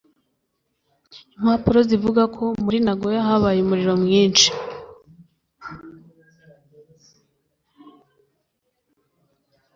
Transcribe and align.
Impapuro 1.37 1.79
zivuga 1.89 2.23
ko 2.35 2.45
muri 2.63 2.77
Nagoya 2.85 3.21
habaye 3.27 3.59
umuriro 3.61 3.93
mwinshi 4.03 4.47